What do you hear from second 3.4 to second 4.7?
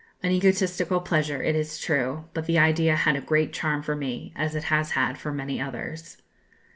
charm for me, as it